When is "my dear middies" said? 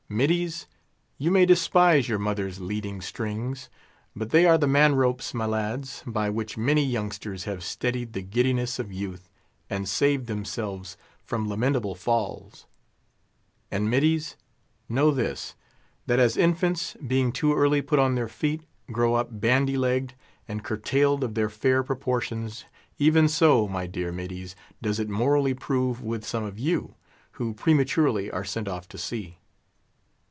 23.65-24.57